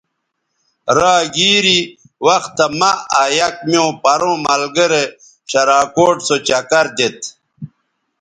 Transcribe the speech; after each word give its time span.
را 0.97 1.15
گیری 1.35 1.79
وختہ 2.25 2.65
مہ 2.79 2.91
آ 3.19 3.21
یک 3.37 3.55
میوں 3.69 3.91
پروں 4.03 4.37
ملگرے 4.45 5.03
شراکوٹ 5.49 6.15
سو 6.27 6.35
چکر 6.47 6.85
دیتھ 6.97 7.25